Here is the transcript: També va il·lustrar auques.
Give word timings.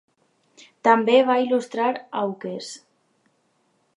També 0.87 1.17
va 1.27 1.35
il·lustrar 1.43 1.91
auques. 2.23 2.73